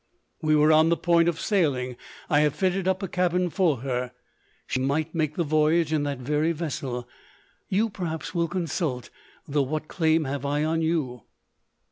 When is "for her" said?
3.51-4.13